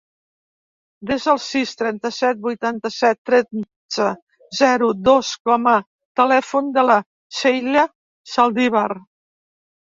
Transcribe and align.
Desa 1.09 1.27
el 1.33 1.41
sis, 1.47 1.73
trenta-set, 1.81 2.39
vuitanta-set, 2.45 3.19
tretze, 3.31 4.07
zero, 4.61 4.89
dos 5.11 5.29
com 5.51 5.69
a 5.73 5.75
telèfon 6.21 6.73
de 6.79 6.87
la 6.89 6.97
Sheila 7.43 7.85
Zaldivar. 8.35 8.89